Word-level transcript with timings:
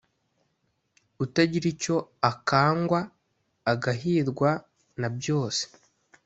utagira 1.23 1.65
icyo 1.73 1.95
akangwa 2.31 2.99
agahirwa 3.71 4.49
na 4.99 5.07
byose, 5.17 5.63